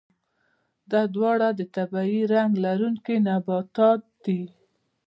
[0.91, 4.41] دا دواړه د طبیعي رنګ لرونکي نباتات دي.